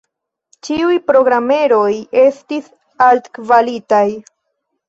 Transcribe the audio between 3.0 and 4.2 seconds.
altkvalitaj.